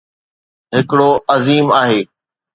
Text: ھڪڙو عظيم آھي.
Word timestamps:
ھڪڙو 0.75 1.11
عظيم 1.33 1.65
آھي. 1.81 1.99